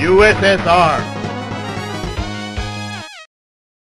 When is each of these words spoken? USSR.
USSR. 0.00 1.19